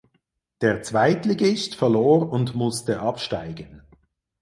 [0.61, 3.83] Der Zweitligist verlor und musste absteigen.